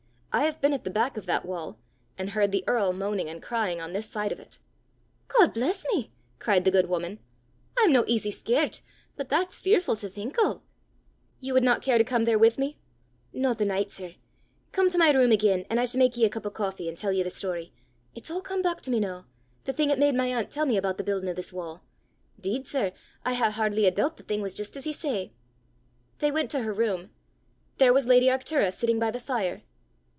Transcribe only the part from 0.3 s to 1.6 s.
I have been at the back of that